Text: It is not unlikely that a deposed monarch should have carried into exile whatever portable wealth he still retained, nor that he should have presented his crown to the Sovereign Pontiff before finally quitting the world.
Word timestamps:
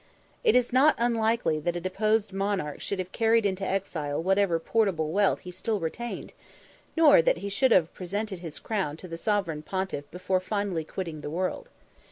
It 0.43 0.55
is 0.55 0.73
not 0.73 0.95
unlikely 0.97 1.59
that 1.59 1.75
a 1.75 1.79
deposed 1.79 2.33
monarch 2.33 2.81
should 2.81 2.97
have 2.97 3.11
carried 3.11 3.45
into 3.45 3.63
exile 3.63 4.19
whatever 4.19 4.57
portable 4.57 5.11
wealth 5.11 5.41
he 5.41 5.51
still 5.51 5.79
retained, 5.79 6.33
nor 6.97 7.21
that 7.21 7.37
he 7.37 7.49
should 7.49 7.71
have 7.71 7.93
presented 7.93 8.39
his 8.39 8.57
crown 8.57 8.97
to 8.97 9.07
the 9.07 9.15
Sovereign 9.15 9.61
Pontiff 9.61 10.09
before 10.09 10.39
finally 10.39 10.83
quitting 10.83 11.21
the 11.21 11.29
world. 11.29 11.69